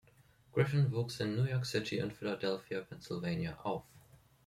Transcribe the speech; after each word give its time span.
Griffin 0.51 0.91
wuchs 0.91 1.19
in 1.19 1.35
New 1.35 1.45
York 1.45 1.63
City 1.63 2.01
und 2.01 2.11
Philadelphia, 2.11 2.81
Pennsylvania, 2.81 3.55
auf. 3.61 3.83